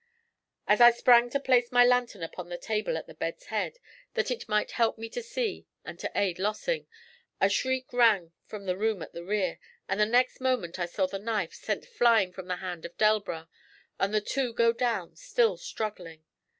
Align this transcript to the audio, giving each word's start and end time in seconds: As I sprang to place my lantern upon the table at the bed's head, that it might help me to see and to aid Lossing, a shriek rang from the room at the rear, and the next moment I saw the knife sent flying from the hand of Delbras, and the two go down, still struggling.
As 0.67 0.81
I 0.81 0.89
sprang 0.89 1.29
to 1.29 1.39
place 1.39 1.71
my 1.71 1.85
lantern 1.85 2.23
upon 2.23 2.49
the 2.49 2.57
table 2.57 2.97
at 2.97 3.05
the 3.05 3.13
bed's 3.13 3.45
head, 3.53 3.77
that 4.15 4.31
it 4.31 4.49
might 4.49 4.71
help 4.71 4.97
me 4.97 5.09
to 5.09 5.21
see 5.21 5.67
and 5.85 5.99
to 5.99 6.11
aid 6.15 6.39
Lossing, 6.39 6.87
a 7.39 7.47
shriek 7.49 7.93
rang 7.93 8.31
from 8.47 8.65
the 8.65 8.75
room 8.75 9.03
at 9.03 9.13
the 9.13 9.23
rear, 9.23 9.59
and 9.87 9.99
the 9.99 10.07
next 10.07 10.39
moment 10.41 10.79
I 10.79 10.87
saw 10.87 11.05
the 11.05 11.19
knife 11.19 11.53
sent 11.53 11.85
flying 11.85 12.33
from 12.33 12.47
the 12.47 12.55
hand 12.55 12.83
of 12.83 12.97
Delbras, 12.97 13.45
and 13.99 14.11
the 14.11 14.21
two 14.21 14.53
go 14.53 14.73
down, 14.73 15.15
still 15.17 15.55
struggling. 15.55 16.23